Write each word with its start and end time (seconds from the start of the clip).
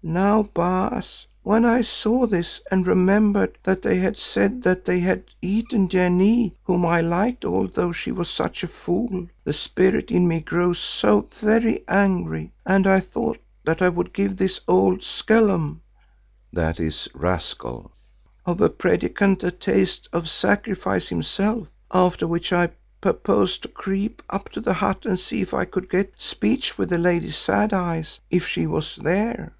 "Now, 0.00 0.44
Baas, 0.44 1.26
when 1.42 1.64
I 1.64 1.80
saw 1.82 2.28
this 2.28 2.60
and 2.70 2.86
remembered 2.86 3.58
that 3.64 3.82
they 3.82 3.96
had 3.98 4.16
said 4.16 4.62
that 4.62 4.84
they 4.84 5.00
had 5.00 5.24
eaten 5.42 5.88
Janee 5.88 6.54
whom 6.62 6.86
I 6.86 7.00
liked 7.00 7.44
although 7.44 7.90
she 7.90 8.12
was 8.12 8.30
such 8.30 8.62
a 8.62 8.68
fool, 8.68 9.26
the 9.42 9.52
spirit 9.52 10.12
in 10.12 10.28
me 10.28 10.38
grew 10.38 10.72
so 10.72 11.28
very 11.40 11.82
angry 11.88 12.52
and 12.64 12.86
I 12.86 13.00
thought 13.00 13.38
that 13.64 13.82
I 13.82 13.88
would 13.88 14.12
give 14.12 14.36
this 14.36 14.60
old 14.68 15.02
skellum 15.02 15.80
(i.e. 16.56 16.90
rascal) 17.12 17.90
of 18.46 18.60
a 18.60 18.70
Predikant 18.70 19.42
a 19.42 19.50
taste 19.50 20.08
of 20.12 20.28
sacrifice 20.30 21.08
himself, 21.08 21.66
after 21.92 22.24
which 22.24 22.52
I 22.52 22.70
purposed 23.00 23.62
to 23.62 23.68
creep 23.68 24.22
to 24.52 24.60
the 24.60 24.74
hut 24.74 25.04
and 25.06 25.18
see 25.18 25.40
if 25.40 25.52
I 25.52 25.64
could 25.64 25.90
get 25.90 26.14
speech 26.16 26.78
with 26.78 26.88
the 26.90 26.98
Lady 26.98 27.32
Sad 27.32 27.72
Eyes, 27.74 28.20
if 28.30 28.46
she 28.46 28.64
was 28.64 28.94
there. 28.94 29.54